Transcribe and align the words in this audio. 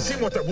cima 0.00 0.24
outra. 0.24 0.42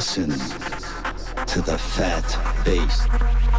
listen 0.00 0.30
to 1.44 1.60
the 1.60 1.76
fat 1.76 2.24
bass. 2.64 3.49